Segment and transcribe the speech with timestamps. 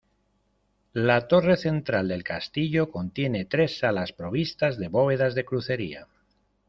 [1.09, 6.07] La torre central del castillo contiene tres salas provistas de bóvedas de crucería.